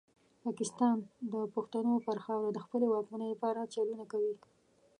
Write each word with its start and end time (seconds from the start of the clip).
پاکستان 0.43 0.97
د 1.31 1.33
پښتنو 1.55 1.95
پر 2.07 2.17
خاوره 2.23 2.49
د 2.53 2.57
خپلې 2.65 2.85
واکمنۍ 2.89 3.27
لپاره 3.33 3.71
چلونه 3.75 4.03
کوي. 4.11 4.35